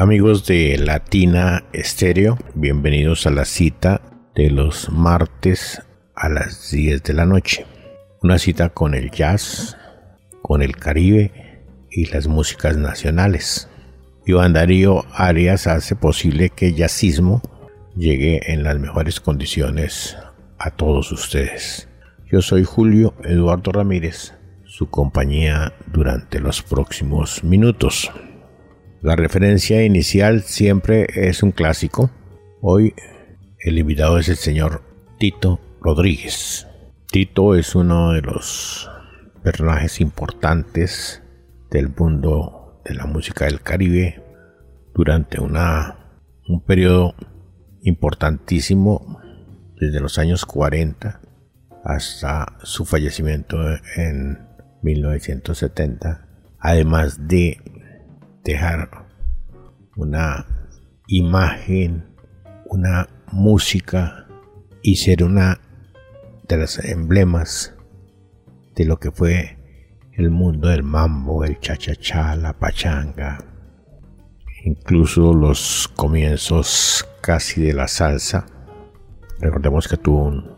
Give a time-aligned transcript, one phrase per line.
[0.00, 4.00] Amigos de Latina Estéreo, bienvenidos a la cita
[4.34, 5.82] de los martes
[6.14, 7.66] a las 10 de la noche.
[8.22, 9.76] Una cita con el jazz,
[10.40, 13.68] con el Caribe y las músicas nacionales.
[14.24, 17.42] Iván Darío Arias hace posible que el jazzismo
[17.94, 20.16] llegue en las mejores condiciones
[20.58, 21.90] a todos ustedes.
[22.32, 24.32] Yo soy Julio Eduardo Ramírez,
[24.64, 28.10] su compañía durante los próximos minutos.
[29.02, 32.10] La referencia inicial siempre es un clásico.
[32.60, 32.92] Hoy
[33.60, 34.82] el invitado es el señor
[35.18, 36.66] Tito Rodríguez.
[37.10, 38.90] Tito es uno de los
[39.42, 41.22] personajes importantes
[41.70, 44.22] del mundo de la música del Caribe
[44.92, 47.14] durante una, un periodo
[47.80, 49.18] importantísimo
[49.80, 51.22] desde los años 40
[51.84, 53.56] hasta su fallecimiento
[53.96, 54.46] en
[54.82, 57.79] 1970, además de
[58.44, 59.06] dejar
[59.96, 60.46] una
[61.06, 62.14] imagen,
[62.66, 64.26] una música
[64.82, 65.60] y ser una
[66.48, 67.74] de los emblemas
[68.74, 69.58] de lo que fue
[70.12, 73.38] el mundo del mambo, el cha-cha-cha, la pachanga,
[74.64, 78.46] incluso los comienzos casi de la salsa.
[79.38, 80.56] Recordemos que tuvo un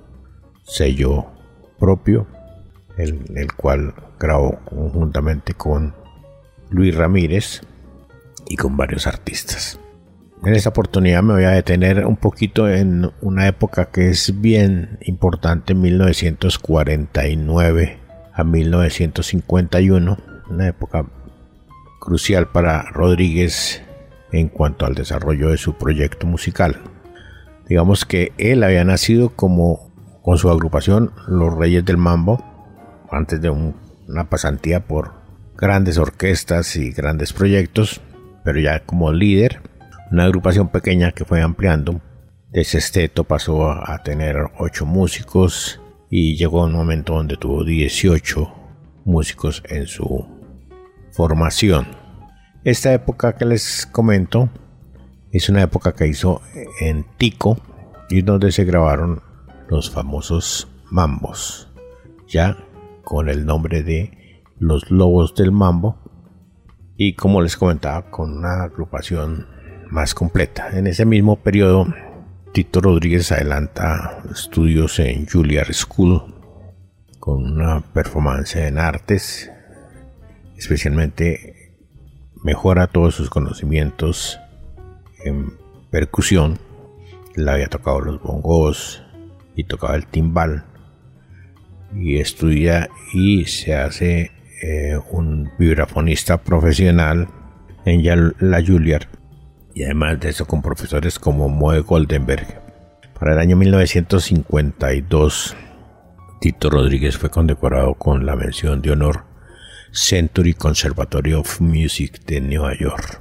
[0.64, 1.26] sello
[1.78, 2.26] propio,
[2.96, 5.94] el, el cual grabó conjuntamente con
[6.70, 7.62] Luis Ramírez,
[8.52, 9.78] y con varios artistas.
[10.44, 14.98] En esta oportunidad me voy a detener un poquito en una época que es bien
[15.00, 17.98] importante, 1949
[18.34, 20.18] a 1951,
[20.50, 21.06] una época
[21.98, 23.80] crucial para Rodríguez
[24.32, 26.76] en cuanto al desarrollo de su proyecto musical.
[27.66, 29.90] Digamos que él había nacido como
[30.22, 32.44] con su agrupación Los Reyes del Mambo,
[33.10, 35.14] antes de una pasantía por
[35.56, 38.02] grandes orquestas y grandes proyectos,
[38.44, 39.60] pero ya como líder,
[40.10, 42.00] una agrupación pequeña que fue ampliando.
[42.50, 45.80] De sexteto pasó a tener ocho músicos
[46.10, 48.52] y llegó a un momento donde tuvo 18
[49.04, 50.26] músicos en su
[51.12, 51.86] formación.
[52.64, 54.50] Esta época que les comento
[55.32, 56.42] es una época que hizo
[56.80, 57.58] en Tico
[58.10, 59.22] y donde se grabaron
[59.68, 61.72] los famosos mambos,
[62.28, 62.58] ya
[63.02, 66.01] con el nombre de Los Lobos del Mambo
[67.04, 69.48] y como les comentaba con una agrupación
[69.90, 70.70] más completa.
[70.72, 71.92] En ese mismo periodo
[72.52, 76.22] Tito Rodríguez adelanta estudios en Juilliard School
[77.18, 79.50] con una performance en artes,
[80.56, 81.74] especialmente
[82.44, 84.38] mejora todos sus conocimientos
[85.24, 85.58] en
[85.90, 86.60] percusión.
[87.34, 89.02] Le había tocado los bongos
[89.56, 90.66] y tocaba el timbal
[91.96, 94.30] y estudia y se hace
[94.62, 97.28] eh, un vibrafonista profesional
[97.84, 99.08] en la Juilliard
[99.74, 102.62] y además de eso con profesores como Moe Goldenberg.
[103.18, 105.56] Para el año 1952,
[106.40, 109.24] Tito Rodríguez fue condecorado con la mención de honor
[109.92, 113.20] Century Conservatory of Music de Nueva York.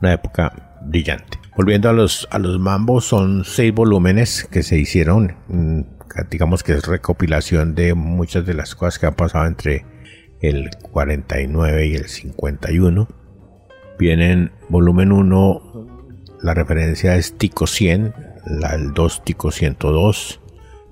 [0.00, 1.38] Una época brillante.
[1.56, 5.80] Volviendo a los, a los mambos, son seis volúmenes que se hicieron, mm,
[6.30, 9.84] digamos que es recopilación de muchas de las cosas que han pasado entre
[10.40, 13.08] el 49 y el 51.
[13.98, 15.86] Vienen volumen 1,
[16.42, 18.14] la referencia es Tico 100,
[18.46, 20.40] el 2 Tico 102,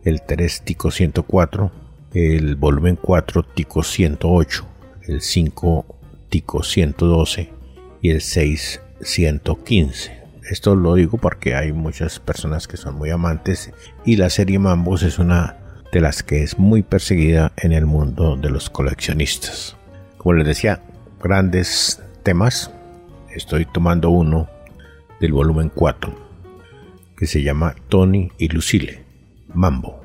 [0.04, 1.72] el 3 Tico 104,
[2.12, 4.66] el volumen 4 Tico 108,
[5.08, 5.96] el 5
[6.28, 7.50] Tico 112
[8.02, 10.18] y el 6 115.
[10.50, 13.72] Esto lo digo porque hay muchas personas que son muy amantes
[14.04, 15.57] y la serie Mambos es una
[15.92, 19.76] de las que es muy perseguida en el mundo de los coleccionistas.
[20.16, 20.82] Como les decía,
[21.22, 22.70] grandes temas.
[23.34, 24.48] Estoy tomando uno
[25.20, 26.28] del volumen 4
[27.18, 29.04] que se llama Tony y Lucille,
[29.52, 30.00] Mambo.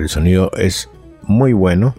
[0.00, 0.88] El sonido es
[1.22, 1.94] muy bueno.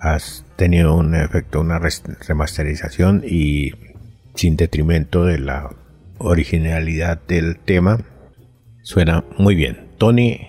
[0.00, 3.72] Has tenido un efecto, una remasterización y
[4.34, 5.74] sin detrimento de la
[6.18, 7.98] originalidad del tema.
[8.82, 9.88] Suena muy bien.
[9.98, 10.40] Tony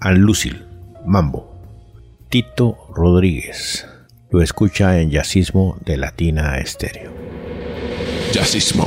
[0.00, 0.65] and Lucille.
[1.06, 1.54] Mambo.
[2.28, 3.86] Tito Rodríguez.
[4.30, 7.12] Lo escucha en Yacismo de Latina Estéreo.
[8.32, 8.86] Yacismo.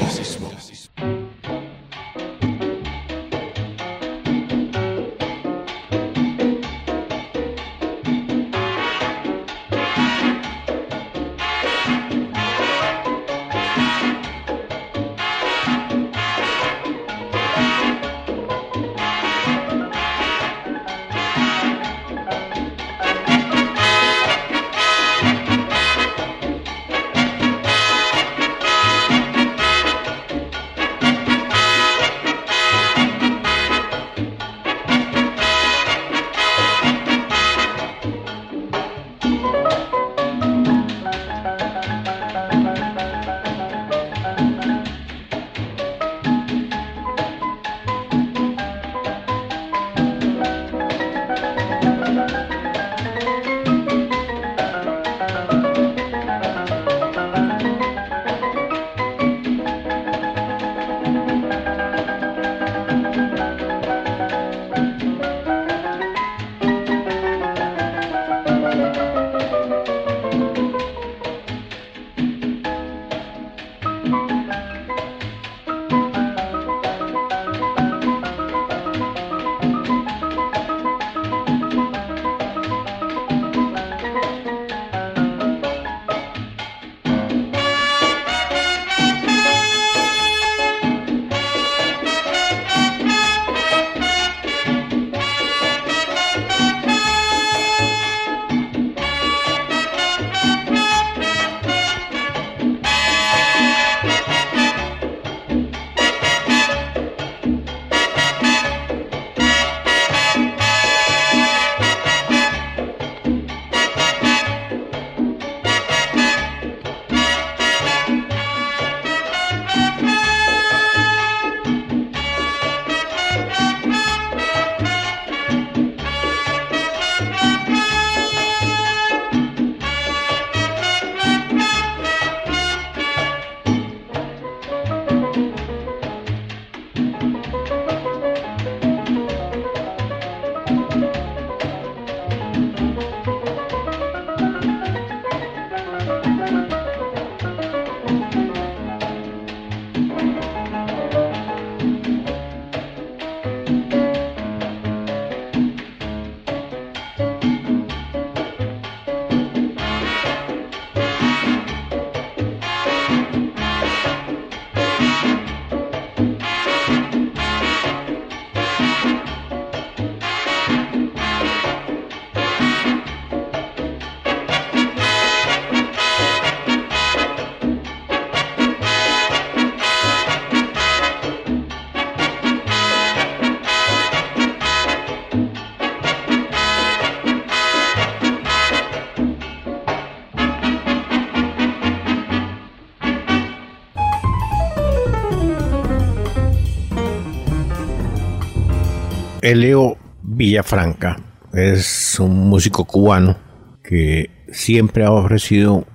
[199.50, 201.18] Elio Villafranca
[201.54, 203.36] es un músico cubano
[203.84, 205.88] que siempre ha ofrecido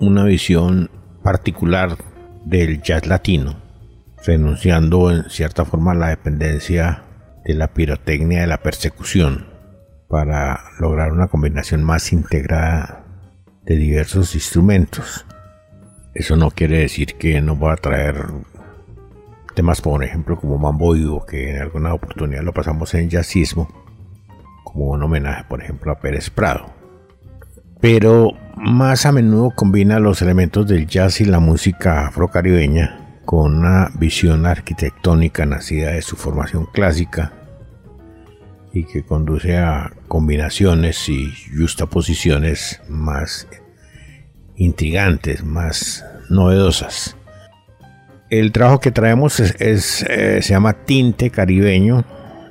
[0.00, 0.90] una visión
[1.22, 1.96] particular
[2.44, 3.56] del jazz latino,
[4.26, 7.04] renunciando en cierta forma a la dependencia
[7.42, 9.46] de la pirotecnia de la persecución
[10.10, 13.06] para lograr una combinación más integrada
[13.64, 15.24] de diversos instrumentos.
[16.12, 18.26] Eso no quiere decir que no va a traer
[19.54, 23.68] temas, por ejemplo, como Mambo Vivo, que en alguna oportunidad lo pasamos en jazzismo,
[24.64, 26.66] como un homenaje, por ejemplo, a Pérez Prado.
[27.80, 33.90] Pero más a menudo combina los elementos del jazz y la música afrocaribeña con una
[33.94, 37.32] visión arquitectónica nacida de su formación clásica
[38.72, 43.48] y que conduce a combinaciones y justaposiciones más
[44.56, 47.16] intrigantes, más novedosas.
[48.30, 52.04] El trabajo que traemos es, eh, se llama Tinte Caribeño,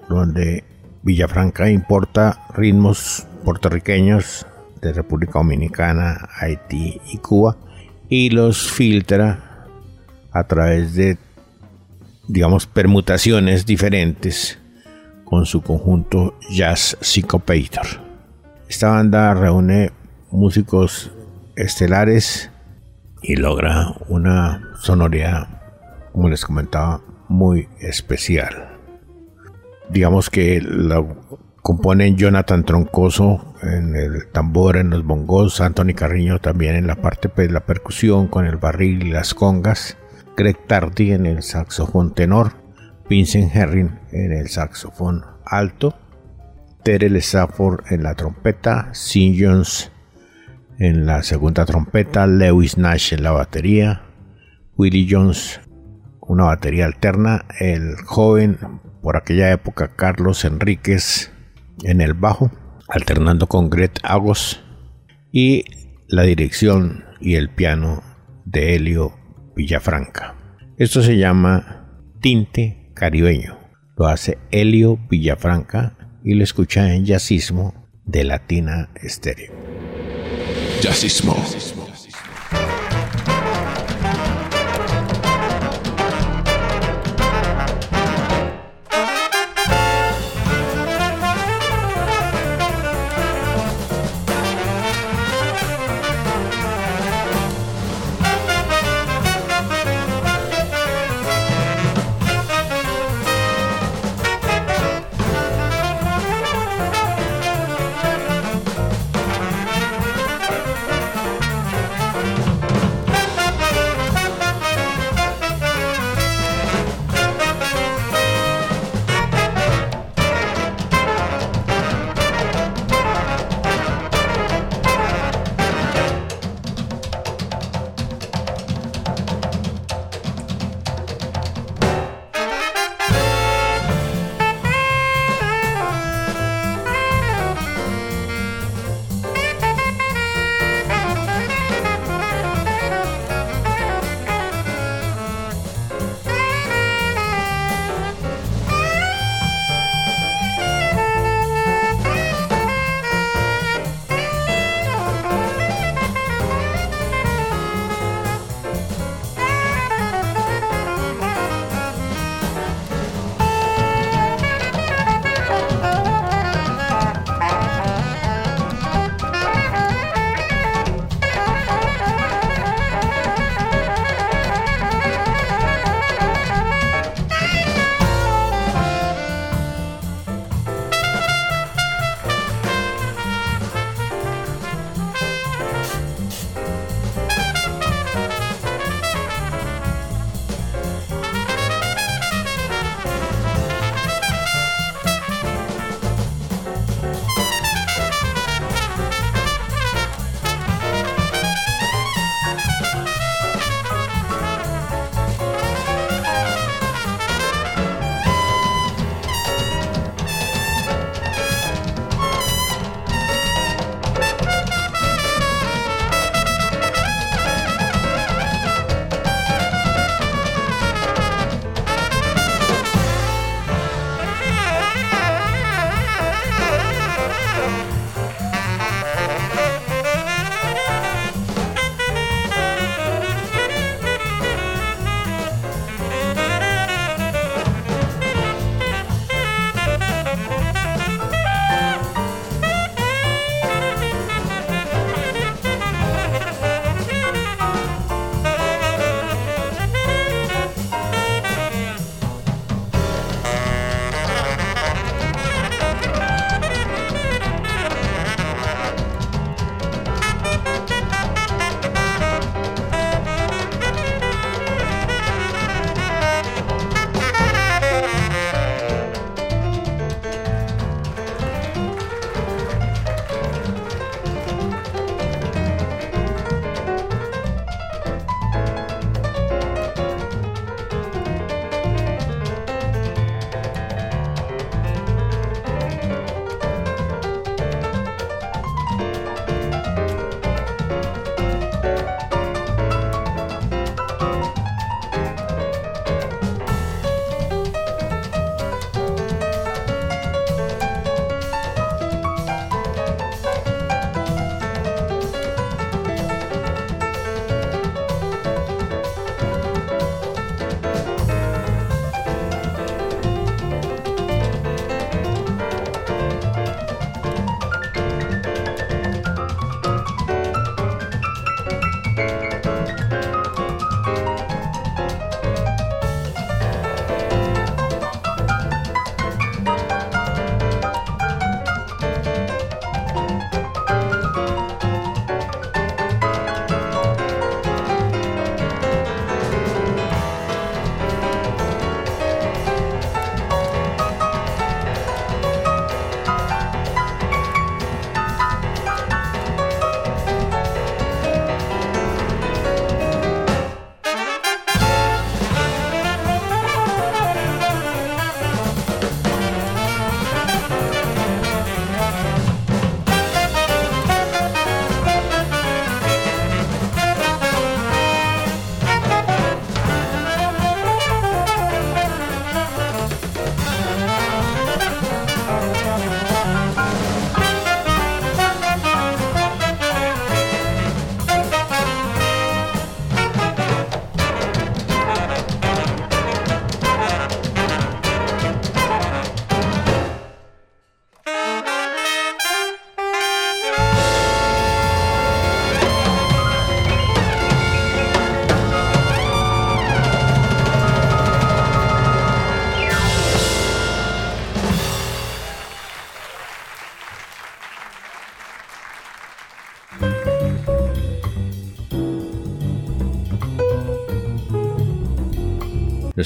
[0.09, 0.65] donde
[1.03, 4.45] Villafranca importa ritmos puertorriqueños
[4.81, 7.55] de República Dominicana, Haití y Cuba
[8.09, 9.67] y los filtra
[10.33, 11.17] a través de,
[12.27, 14.59] digamos, permutaciones diferentes
[15.23, 17.85] con su conjunto Jazz Psychopator.
[18.67, 19.91] Esta banda reúne
[20.29, 21.11] músicos
[21.55, 22.51] estelares
[23.21, 25.58] y logra una sonoridad,
[26.11, 28.77] como les comentaba, muy especial.
[29.89, 31.03] Digamos que la
[31.61, 37.27] componen Jonathan Troncoso en el tambor, en los bongos, Anthony Carriño también en la parte
[37.27, 39.97] de pues, la percusión con el barril y las congas,
[40.35, 42.53] Greg Tardy en el saxofón tenor,
[43.09, 45.95] Vincent Herring en el saxofón alto,
[46.83, 49.35] Terrell Stafford en la trompeta, St.
[49.37, 49.91] Jones
[50.79, 54.03] en la segunda trompeta, Lewis Nash en la batería,
[54.77, 55.59] Willie Jones
[56.29, 58.59] una batería alterna, el joven
[59.01, 61.31] por aquella época Carlos Enríquez
[61.83, 62.51] en el bajo,
[62.87, 64.63] alternando con Gret Agos
[65.31, 65.65] y
[66.07, 68.03] la dirección y el piano
[68.45, 69.17] de Helio
[69.55, 70.35] Villafranca.
[70.77, 71.87] Esto se llama
[72.21, 73.57] Tinte Caribeño.
[73.97, 79.51] Lo hace Helio Villafranca y lo escucha en Jazzismo de Latina Stereo.
[80.79, 81.35] Jazzismo.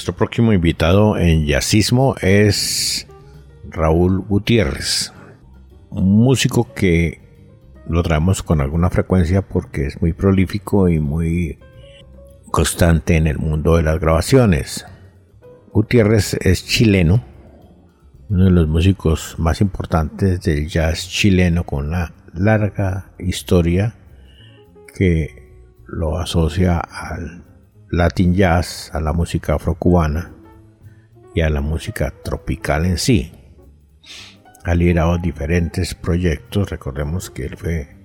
[0.04, 3.08] Nuestro próximo invitado en jazzismo es
[3.66, 5.14] Raúl Gutiérrez,
[5.88, 7.22] un músico que
[7.88, 11.58] lo traemos con alguna frecuencia porque es muy prolífico y muy
[12.50, 14.84] constante en el mundo de las grabaciones.
[15.72, 17.24] Gutiérrez es chileno,
[18.28, 23.94] uno de los músicos más importantes del jazz chileno con una larga historia
[24.94, 27.43] que lo asocia al
[27.94, 30.32] Latin jazz, a la música afrocubana
[31.32, 33.32] y a la música tropical en sí.
[34.64, 37.96] Ha liderado diferentes proyectos, recordemos que él fue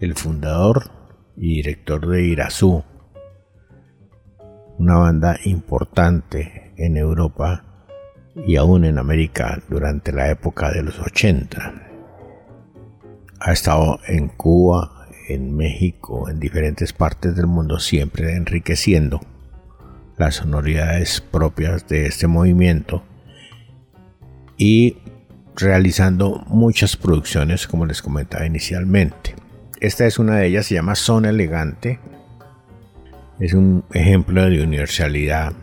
[0.00, 0.90] el fundador
[1.36, 2.84] y director de Irazú,
[4.78, 7.64] una banda importante en Europa
[8.46, 11.74] y aún en América durante la época de los 80.
[13.40, 19.20] Ha estado en Cuba, en México, en diferentes partes del mundo, siempre enriqueciendo
[20.20, 23.02] las sonoridades propias de este movimiento
[24.58, 24.98] y
[25.56, 29.34] realizando muchas producciones como les comentaba inicialmente.
[29.80, 32.00] Esta es una de ellas, se llama Son Elegante.
[33.38, 35.54] Es un ejemplo de universalidad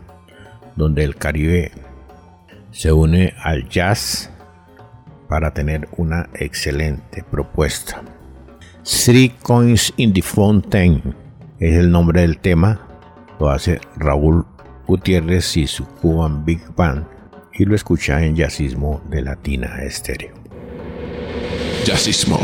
[0.74, 1.70] donde el Caribe
[2.72, 4.28] se une al jazz
[5.28, 8.02] para tener una excelente propuesta.
[8.82, 11.14] Three Coins in the Fountain
[11.60, 12.87] es el nombre del tema.
[13.38, 14.44] Lo hace Raúl
[14.86, 17.06] Gutiérrez y su Cuban Big Band
[17.52, 20.34] y lo escucha en Jazzismo de Latina Estéreo.
[21.84, 22.38] Jazzismo.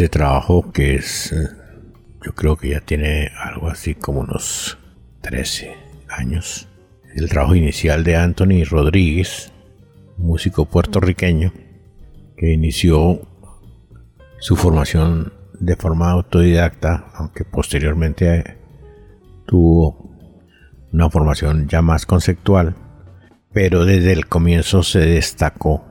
[0.00, 1.50] Este trabajo que es, eh,
[2.24, 4.78] yo creo que ya tiene algo así como unos
[5.20, 5.76] 13
[6.08, 6.70] años.
[7.14, 9.52] El trabajo inicial de Anthony Rodríguez,
[10.16, 11.52] músico puertorriqueño,
[12.34, 13.28] que inició
[14.38, 18.56] su formación de forma autodidacta, aunque posteriormente
[19.46, 20.16] tuvo
[20.94, 22.74] una formación ya más conceptual,
[23.52, 25.84] pero desde el comienzo se destacó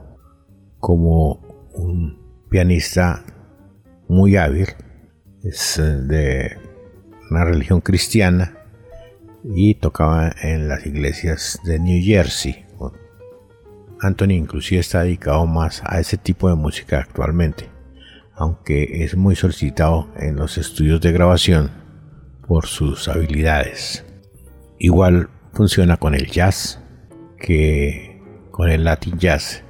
[0.80, 3.24] como un pianista
[4.10, 4.68] muy hábil,
[5.44, 6.58] es eh, de
[7.30, 8.58] una religión cristiana
[9.46, 12.66] y tocaba en las iglesias de New Jersey.
[14.02, 17.70] Anthony inclusive está dedicado más a ese tipo de música actualmente,
[18.34, 21.70] aunque es muy solicitado en los estudios de grabación
[22.48, 24.06] por sus habilidades.
[24.80, 26.82] Igual funciona con el jazz
[27.38, 29.64] que con el Latin jazz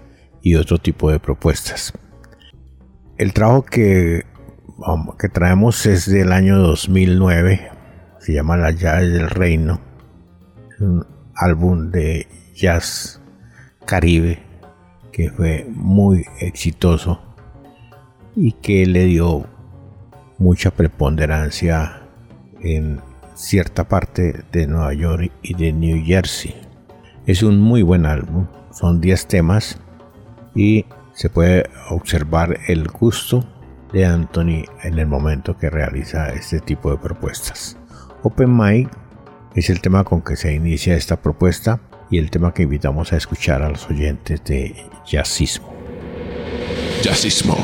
[0.44, 1.92] y otro tipo de propuestas.
[3.20, 4.24] El trabajo que,
[5.20, 7.70] que traemos es del año 2009,
[8.18, 9.82] se llama La llave del reino,
[10.80, 11.06] un
[11.36, 13.22] álbum de jazz
[13.86, 14.40] caribe
[15.12, 17.22] que fue muy exitoso
[18.38, 19.46] y que le dio
[20.38, 22.04] mucha preponderancia
[22.62, 23.02] en
[23.36, 26.56] cierta parte de Nueva York y de New Jersey.
[27.26, 29.78] Es un muy buen álbum, son 10 temas
[30.56, 30.86] y
[31.20, 33.44] se puede observar el gusto
[33.92, 37.76] de Anthony en el momento que realiza este tipo de propuestas.
[38.24, 38.90] Open Mic
[39.54, 43.18] es el tema con que se inicia esta propuesta y el tema que invitamos a
[43.18, 44.74] escuchar a los oyentes de
[45.06, 45.74] Jazzismo.
[47.02, 47.58] Jazzismo.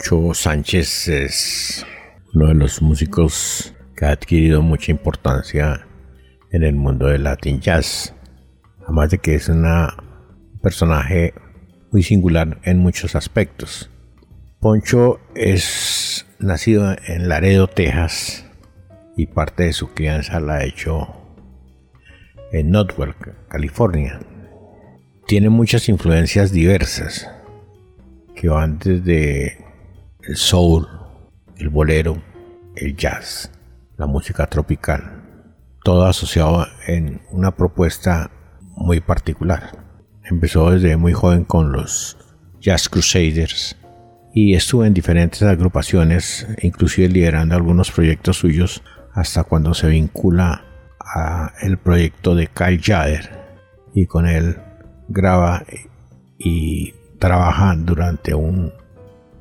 [0.00, 1.86] Poncho Sánchez es
[2.32, 5.86] uno de los músicos que ha adquirido mucha importancia
[6.50, 8.14] en el mundo del Latin Jazz.
[8.82, 9.62] Además de que es un
[10.62, 11.34] personaje
[11.92, 13.90] muy singular en muchos aspectos.
[14.58, 18.46] Poncho es nacido en Laredo, Texas,
[19.18, 21.08] y parte de su crianza la ha hecho
[22.52, 23.14] en Northwell,
[23.50, 24.18] California.
[25.26, 27.30] Tiene muchas influencias diversas
[28.34, 29.69] que van desde
[30.30, 30.86] el soul,
[31.56, 32.22] el bolero,
[32.76, 33.50] el jazz,
[33.96, 35.24] la música tropical,
[35.82, 38.30] todo asociado en una propuesta
[38.76, 39.72] muy particular.
[40.22, 42.16] Empezó desde muy joven con los
[42.60, 43.76] Jazz Crusaders
[44.32, 50.64] y estuvo en diferentes agrupaciones, inclusive liderando algunos proyectos suyos hasta cuando se vincula
[51.00, 53.30] a el proyecto de Kyle Jader
[53.94, 54.58] y con él
[55.08, 55.64] graba
[56.38, 58.72] y trabaja durante un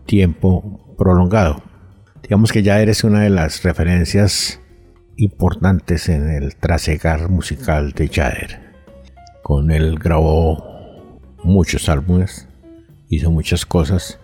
[0.10, 1.62] tiempo prolongado.
[2.24, 4.60] Digamos que Jader es una de las referencias
[5.18, 8.74] importantes en el trasegar musical de Jader.
[9.44, 12.48] Con él grabó muchos álbumes,
[13.08, 14.20] hizo muchas cosas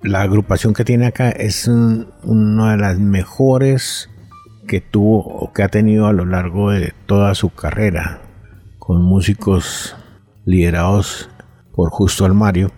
[0.04, 4.12] La agrupación que tiene acá es una de las mejores
[4.68, 8.22] que tuvo o que ha tenido a lo largo de toda su carrera,
[8.78, 9.96] con músicos
[10.46, 11.32] liderados
[11.74, 12.72] por Justo Almario,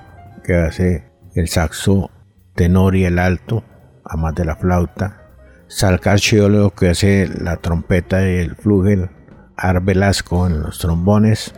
[0.46, 2.10] que hace el saxo
[2.56, 3.66] tenor y el alto,
[4.10, 5.30] además de la flauta,
[5.68, 9.10] Sal Carciolo, que hace la trompeta y el flugel,
[9.56, 11.54] Ar Velasco en los trombones,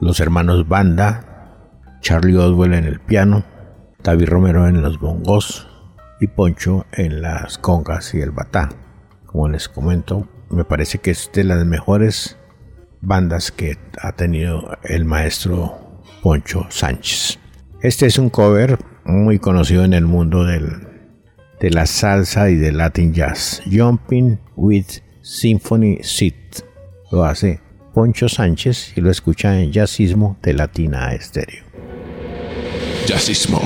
[0.00, 1.56] los hermanos Banda,
[2.00, 3.44] Charlie Oswell en el piano,
[4.02, 5.68] David Romero en los bongos
[6.20, 8.68] y Poncho en las congas y el batá
[9.34, 12.38] como les comento, me parece que es de las mejores
[13.00, 17.40] bandas que ha tenido el maestro Poncho Sánchez.
[17.82, 20.93] Este es un cover muy conocido en el mundo del,
[21.64, 26.60] de la salsa y del Latin Jazz, Jumping with Symphony Seat.
[27.10, 27.58] Lo hace
[27.94, 31.64] Poncho Sánchez y lo escucha en Jazzismo de Latina Estéreo.
[33.06, 33.62] Jazzismo.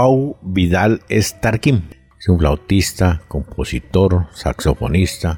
[0.00, 1.90] Pau Vidal Starkin.
[2.18, 5.36] Es un flautista, compositor, saxofonista,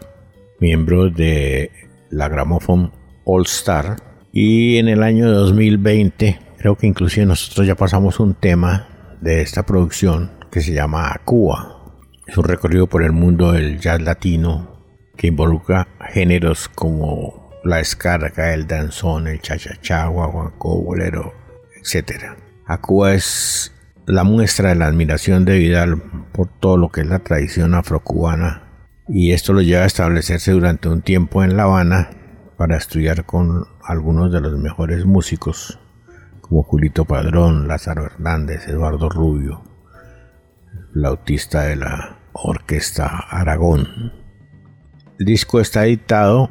[0.61, 1.73] miembro de
[2.11, 2.93] la Gramophone
[3.25, 3.97] All Star.
[4.33, 8.87] Y en el año 2020, creo que inclusive nosotros ya pasamos un tema
[9.21, 11.99] de esta producción que se llama Cuba.
[12.29, 14.77] Es un recorrido por el mundo del jazz latino
[15.17, 21.35] que involucra géneros como la descarga, el danzón, el cha-cha-cha, guaguancó, bolero,
[21.75, 22.37] etc.
[22.81, 23.72] Cuba es
[24.07, 28.63] la muestra de la admiración de Vidal por todo lo que es la tradición afrocubana
[29.09, 32.11] y esto lo lleva a establecerse durante un tiempo en La Habana
[32.57, 35.79] para estudiar con algunos de los mejores músicos
[36.41, 39.65] como Julito Padrón, Lázaro Hernández, Eduardo Rubio,
[40.93, 44.13] flautista de la Orquesta Aragón.
[45.19, 46.49] El disco está editado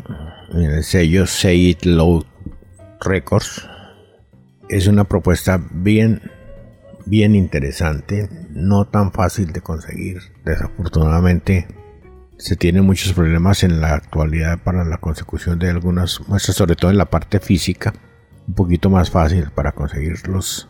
[0.54, 2.26] en el sello Say It Loud
[3.00, 3.68] Records.
[4.70, 6.31] Es una propuesta bien,
[7.12, 10.20] bien interesante, no tan fácil de conseguir.
[10.46, 11.68] Desafortunadamente,
[12.38, 16.90] se tienen muchos problemas en la actualidad para la consecución de algunas muestras, sobre todo
[16.90, 17.94] en la parte física.
[18.48, 20.70] Un poquito más fácil para conseguir los,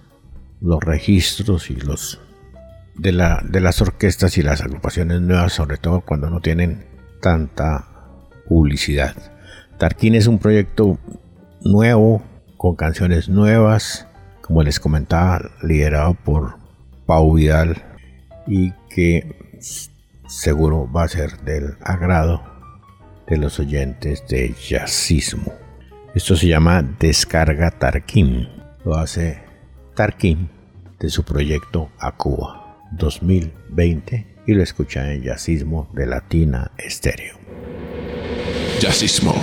[0.62, 2.20] los registros y los
[2.98, 6.88] de, la, de las orquestas y las agrupaciones nuevas, sobre todo cuando no tienen
[7.22, 7.88] tanta
[8.48, 9.16] publicidad.
[9.78, 10.98] Tarquín es un proyecto
[11.62, 12.24] nuevo,
[12.58, 14.08] con canciones nuevas,
[14.52, 16.58] como les comentaba, liderado por
[17.06, 17.82] Pau Vidal
[18.45, 19.62] y que
[20.28, 22.43] seguro va a ser del agrado
[23.28, 25.54] de los oyentes de jazzismo.
[26.14, 28.49] Esto se llama Descarga Tarquín.
[28.84, 29.41] Lo hace
[29.95, 30.49] Tarquín
[30.99, 37.38] de su proyecto A Cuba 2020 y lo escucha en Jazzismo de Latina Estéreo.
[38.82, 39.34] Jazzismo.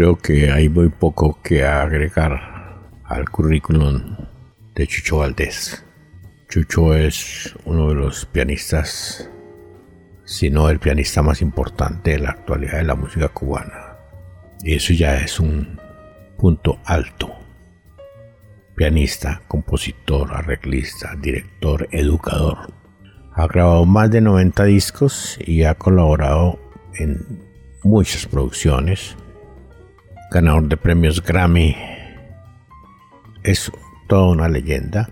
[0.00, 2.40] Creo que hay muy poco que agregar
[3.04, 4.16] al currículum
[4.74, 5.84] de Chucho Valdés.
[6.48, 9.28] Chucho es uno de los pianistas,
[10.24, 13.98] si no el pianista más importante de la actualidad de la música cubana.
[14.64, 15.78] Y eso ya es un
[16.38, 17.34] punto alto.
[18.74, 22.72] Pianista, compositor, arreglista, director, educador.
[23.34, 26.58] Ha grabado más de 90 discos y ha colaborado
[26.94, 27.44] en
[27.82, 29.14] muchas producciones.
[30.30, 31.74] Ganador de premios Grammy.
[33.42, 33.72] Es
[34.06, 35.10] toda una leyenda.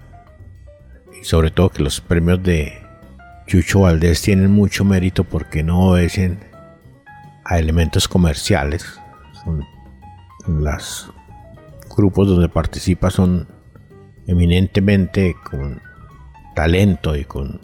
[1.20, 2.72] Y sobre todo que los premios de
[3.48, 6.38] Chucho Valdés tienen mucho mérito porque no obedecen
[7.44, 9.00] a elementos comerciales.
[10.46, 11.12] los
[11.96, 13.48] grupos donde participa son
[14.28, 15.82] eminentemente con
[16.54, 17.60] talento y con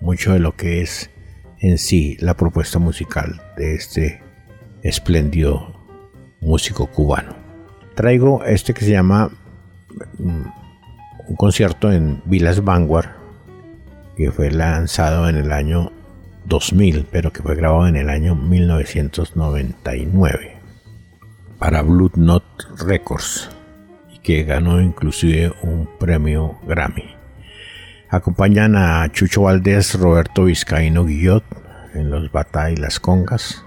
[0.00, 1.10] mucho de lo que es
[1.58, 4.22] en sí la propuesta musical de este
[4.82, 5.73] espléndido
[6.44, 7.34] músico cubano.
[7.94, 9.30] Traigo este que se llama
[10.18, 10.42] mm,
[11.28, 13.08] un concierto en Vilas Vanguard,
[14.16, 15.90] que fue lanzado en el año
[16.44, 20.58] 2000, pero que fue grabado en el año 1999
[21.58, 22.46] para Blue Note
[22.78, 23.50] Records
[24.12, 27.14] y que ganó inclusive un premio Grammy.
[28.10, 31.42] Acompañan a Chucho Valdés, Roberto Vizcaíno Guillot
[31.94, 33.63] en los Bata y las Congas,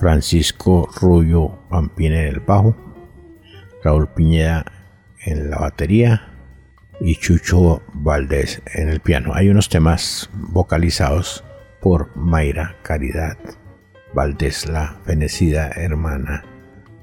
[0.00, 2.74] Francisco Rubio Pampina en el bajo,
[3.84, 4.64] Raúl Piñeda
[5.26, 6.26] en la batería
[7.02, 9.32] y Chucho Valdés en el piano.
[9.34, 11.44] Hay unos temas vocalizados
[11.82, 13.36] por Mayra Caridad
[14.14, 16.44] Valdés, la fenecida hermana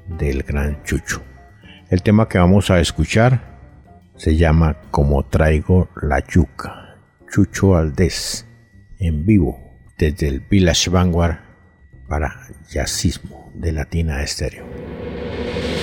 [0.08, 1.22] del gran Chucho.
[1.92, 3.60] El tema que vamos a escuchar
[4.16, 6.98] se llama Como traigo la yuca.
[7.32, 8.48] Chucho Valdés
[8.98, 9.60] en vivo
[10.00, 11.47] desde el Village Vanguard
[12.08, 14.66] para Jazzismo de Latina Estéreo.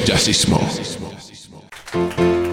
[0.07, 0.59] Jazzismo.
[1.93, 2.44] Rubio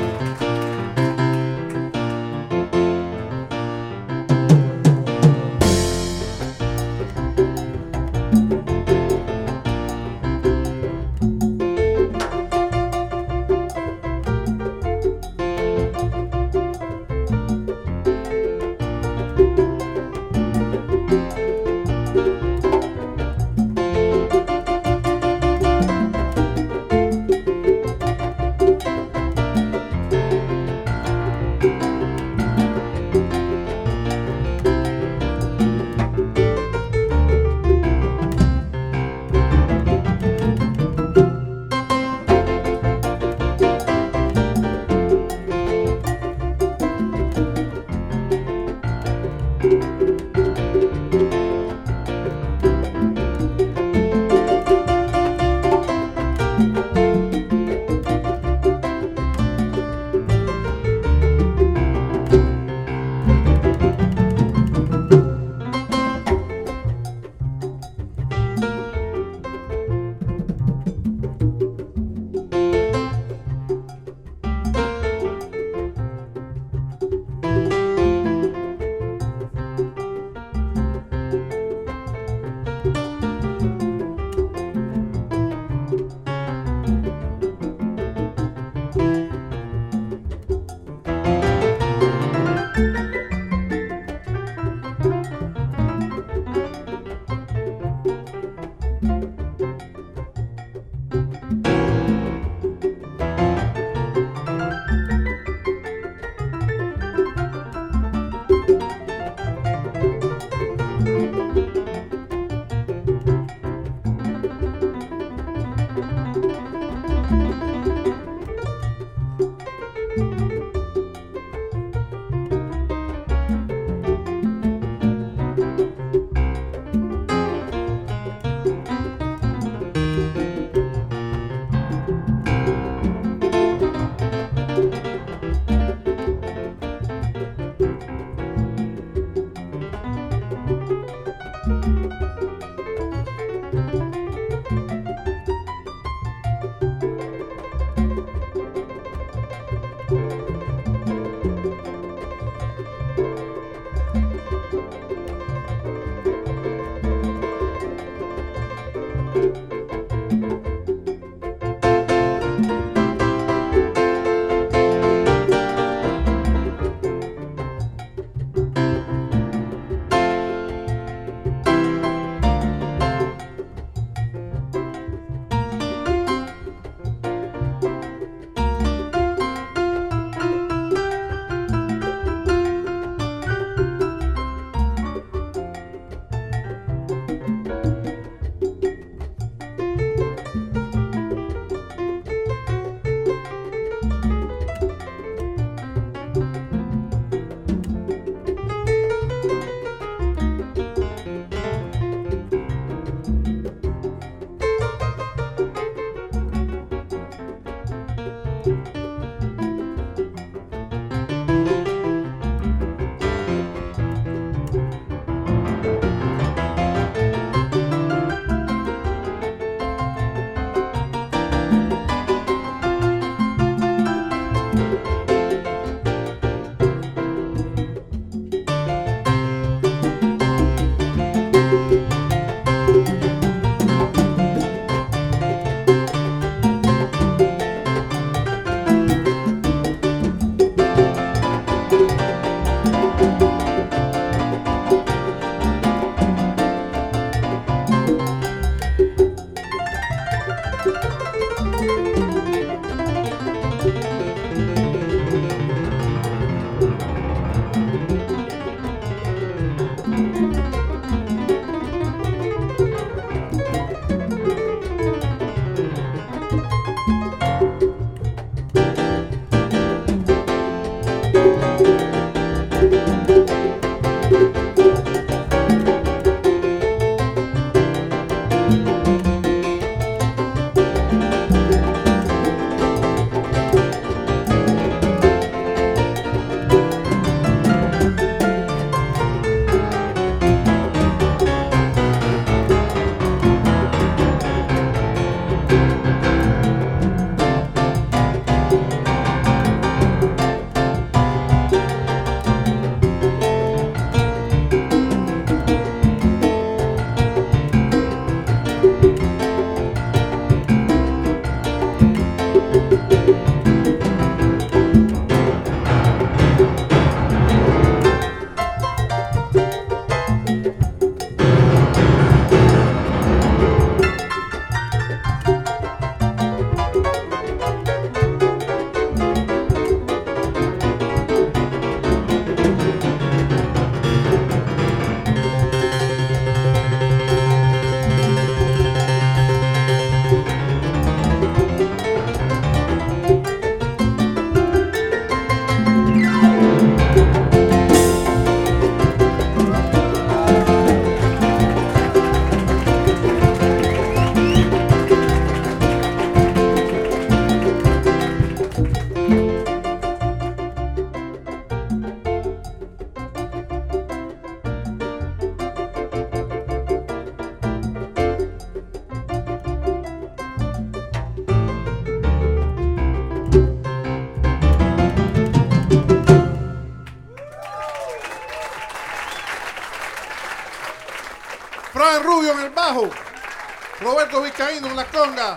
[384.01, 385.55] Roberto Vizcaíno en la conga,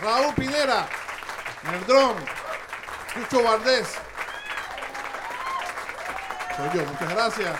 [0.00, 0.86] Raúl Pinera
[1.66, 3.96] en el Chucho Valdés.
[6.56, 7.56] Soy yo, muchas gracias.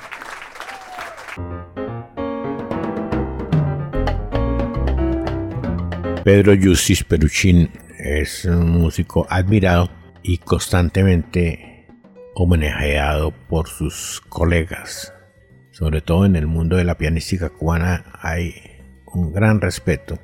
[6.22, 9.90] Pedro Justis Peruchín es un músico admirado
[10.22, 11.88] y constantemente
[12.34, 15.12] homenajeado por sus colegas.
[15.72, 18.75] Sobre todo en el mundo de la pianística cubana hay
[19.16, 20.18] un gran respeto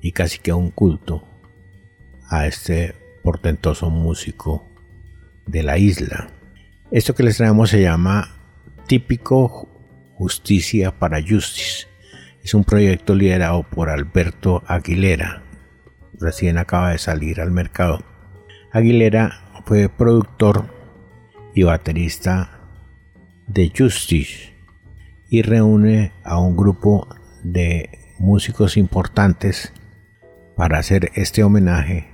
[0.00, 1.28] y casi que un culto
[2.30, 4.66] a este portentoso músico
[5.46, 6.30] de la isla.
[6.90, 8.30] Esto que les traemos se llama
[8.86, 9.68] Típico
[10.14, 11.86] Justicia para Justice.
[12.42, 15.42] Es un proyecto liderado por Alberto Aguilera.
[16.14, 17.98] Recién acaba de salir al mercado.
[18.72, 20.64] Aguilera fue productor
[21.54, 22.58] y baterista
[23.46, 24.54] de Justice
[25.28, 27.06] y reúne a un grupo
[27.42, 29.72] de músicos importantes
[30.56, 32.08] para hacer este homenaje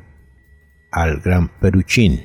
[0.90, 2.22] al gran Peruchín.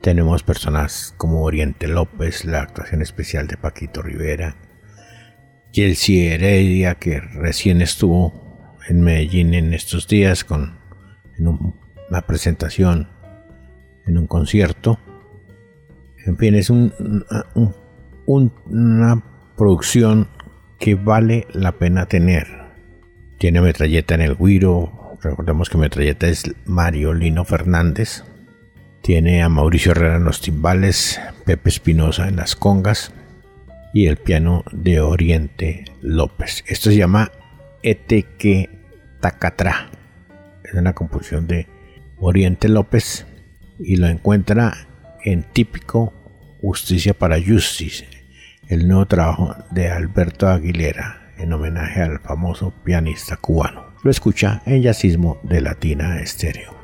[0.00, 4.56] Tenemos personas como Oriente López, la actuación especial de Paquito Rivera,
[5.70, 10.78] Chelsea Heredia, que recién estuvo en Medellín en estos días con
[11.38, 13.08] en una presentación
[14.06, 14.98] en un concierto.
[16.26, 16.70] En fin, es
[18.26, 19.22] una
[19.56, 20.28] producción
[20.82, 22.48] que vale la pena tener.
[23.38, 25.16] Tiene metralleta en el guiro.
[25.22, 28.24] Recordemos que metralleta es Mario Lino Fernández.
[29.00, 33.12] Tiene a Mauricio Herrera en los timbales, Pepe Espinosa en las congas
[33.94, 36.64] y el piano de Oriente López.
[36.66, 37.30] Esto se llama
[37.84, 38.68] Eteque
[39.20, 39.88] Tacatra.
[40.64, 41.68] Es una composición de
[42.18, 43.24] Oriente López
[43.78, 44.88] y lo encuentra
[45.24, 46.12] en típico
[46.60, 48.04] Justicia para Justice,
[48.68, 53.92] el nuevo trabajo de Alberto Aguilera en homenaje al famoso pianista cubano.
[54.02, 56.74] Lo escucha en Yacismo de Latina Estéreo.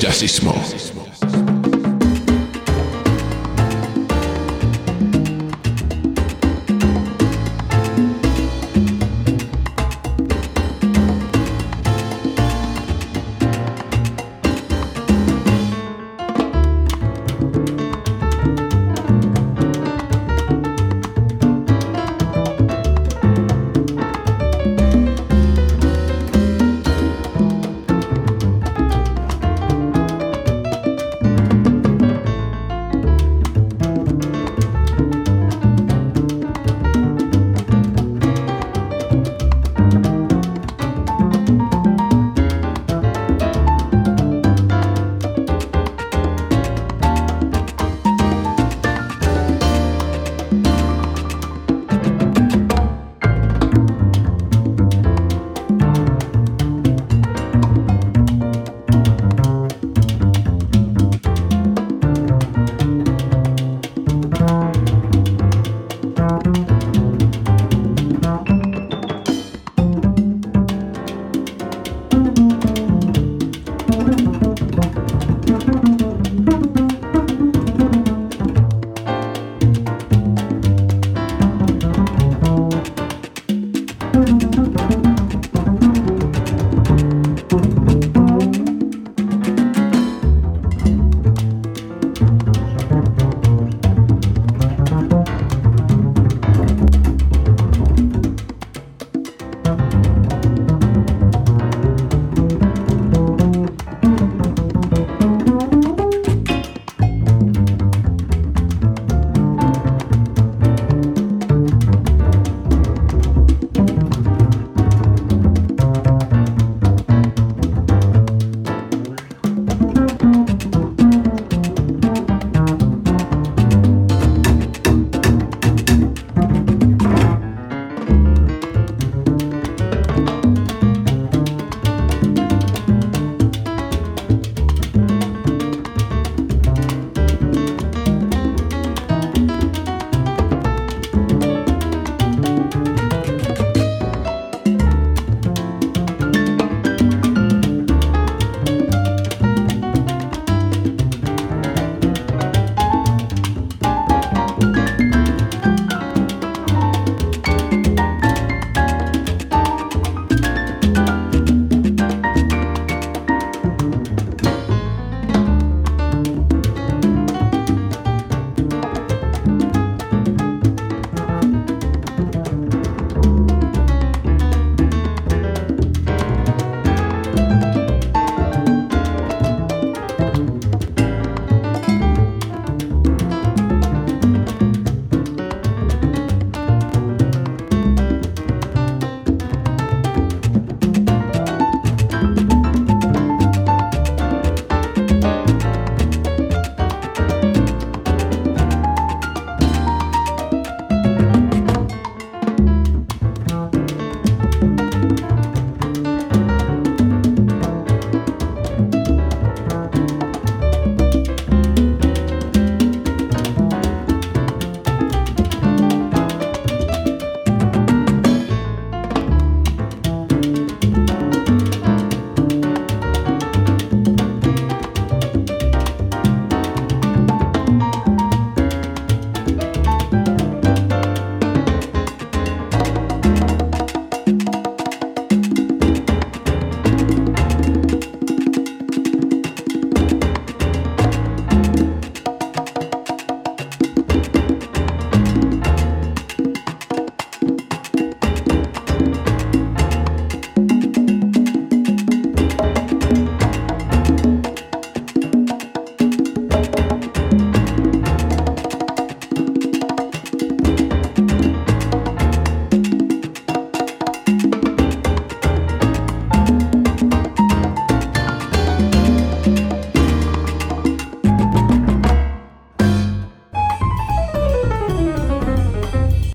[0.00, 0.54] Jazzismo.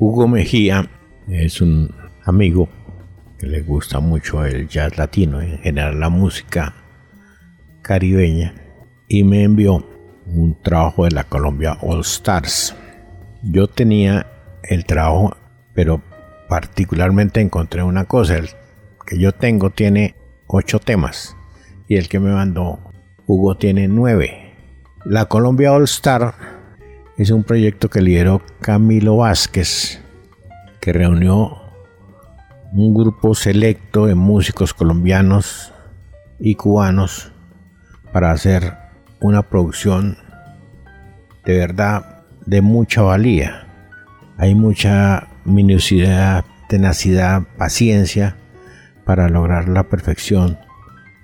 [0.03, 0.89] Hugo Mejía
[1.27, 1.93] es un
[2.25, 2.67] amigo
[3.37, 6.73] que le gusta mucho el jazz latino, en general la música
[7.83, 8.55] caribeña,
[9.07, 9.87] y me envió
[10.25, 12.75] un trabajo de la Colombia All Stars.
[13.43, 14.25] Yo tenía
[14.63, 15.37] el trabajo,
[15.75, 16.01] pero
[16.49, 18.49] particularmente encontré una cosa, el
[19.05, 20.15] que yo tengo tiene
[20.47, 21.37] ocho temas
[21.87, 22.79] y el que me mandó
[23.27, 24.55] Hugo tiene nueve.
[25.05, 26.33] La Colombia All Star
[27.21, 30.01] es un proyecto que lideró Camilo Vázquez,
[30.79, 31.61] que reunió
[32.73, 35.71] un grupo selecto de músicos colombianos
[36.39, 37.31] y cubanos
[38.11, 38.73] para hacer
[39.19, 40.17] una producción
[41.45, 43.67] de verdad de mucha valía.
[44.37, 48.35] Hay mucha minuciosidad, tenacidad, paciencia
[49.05, 50.57] para lograr la perfección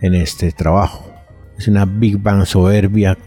[0.02, 1.12] en este trabajo.
[1.58, 3.18] Es una Big Bang soberbia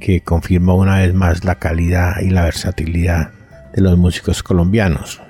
[0.00, 3.32] que confirma una vez más la calidad y la versatilidad
[3.74, 5.20] de los músicos colombianos.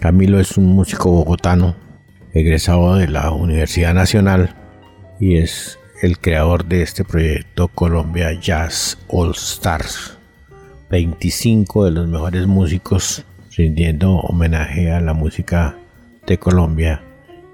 [0.00, 1.76] Camilo es un músico bogotano,
[2.32, 4.54] egresado de la Universidad Nacional
[5.18, 10.18] y es el creador de este proyecto Colombia Jazz All Stars.
[10.90, 13.24] 25 de los mejores músicos
[13.56, 15.76] rindiendo homenaje a la música
[16.26, 17.02] de Colombia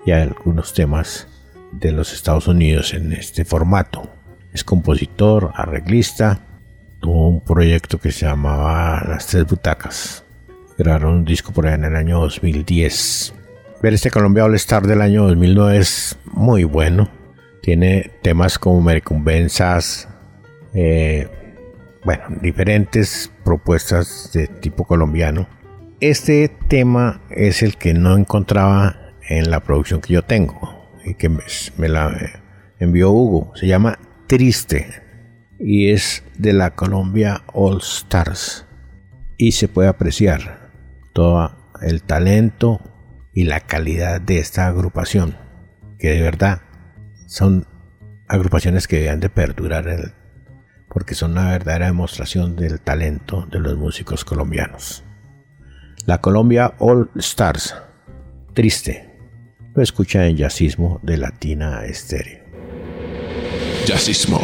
[0.04, 1.28] y a algunos temas
[1.70, 4.10] de los Estados Unidos en este formato.
[4.52, 6.40] Es compositor, arreglista,
[7.00, 10.24] tuvo un proyecto que se llamaba Las Tres Butacas.
[10.78, 13.34] Grabaron un disco por ahí en el año 2010.
[13.82, 17.08] Ver este Colombia All Star del año 2009 es muy bueno.
[17.62, 20.08] Tiene temas como Merecumbensas,
[20.74, 21.28] eh,
[22.04, 25.46] bueno, diferentes propuestas de tipo colombiano.
[26.00, 28.96] Este tema es el que no encontraba
[29.28, 32.10] en la producción que yo tengo y que me, la
[32.78, 33.52] envió Hugo.
[33.54, 33.98] Se llama
[34.32, 34.86] Triste
[35.58, 38.64] y es de la Colombia All Stars
[39.36, 40.70] y se puede apreciar
[41.12, 42.80] todo el talento
[43.34, 45.36] y la calidad de esta agrupación
[45.98, 46.62] que de verdad
[47.26, 47.66] son
[48.26, 50.14] agrupaciones que deben de perdurar
[50.88, 55.04] porque son una verdadera demostración del talento de los músicos colombianos.
[56.06, 57.76] La Colombia All Stars,
[58.54, 59.10] triste,
[59.74, 62.41] lo escucha en Jazzismo de Latina Estéreo.
[63.86, 64.38] Jazzismo.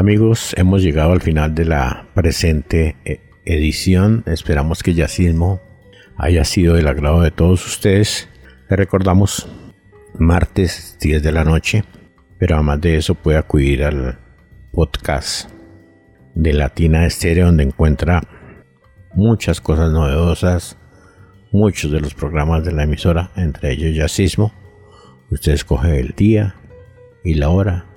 [0.00, 4.24] Amigos, hemos llegado al final de la presente eh, edición.
[4.26, 5.60] Esperamos que Yacismo
[6.16, 8.26] haya sido del agrado de todos ustedes.
[8.70, 9.46] Les recordamos
[10.18, 11.84] martes 10 de la noche,
[12.38, 14.18] pero además de eso puede acudir al
[14.72, 15.50] podcast
[16.34, 18.22] de Latina Estéreo donde encuentra
[19.12, 20.78] muchas cosas novedosas,
[21.52, 24.50] muchos de los programas de la emisora, entre ellos Yacismo.
[25.30, 26.54] Usted escoge el día
[27.22, 27.89] y la hora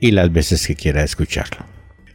[0.00, 1.66] y las veces que quiera escucharlo.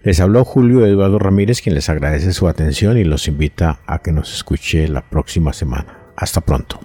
[0.03, 4.11] Les habló Julio Eduardo Ramírez, quien les agradece su atención y los invita a que
[4.11, 5.97] nos escuche la próxima semana.
[6.15, 6.79] Hasta pronto.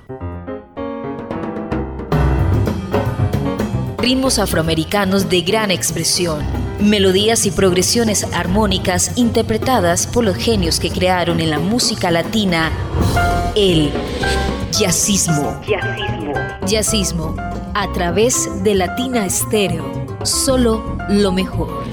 [3.98, 6.44] Ritmos afroamericanos de gran expresión,
[6.80, 12.70] melodías y progresiones armónicas interpretadas por los genios que crearon en la música latina
[13.56, 13.90] el
[14.70, 15.60] jazzismo.
[15.66, 16.32] Jazzismo.
[16.66, 17.36] Jazzismo
[17.74, 19.97] a través de Latina Estéreo.
[20.24, 21.84] Solo lo mejor.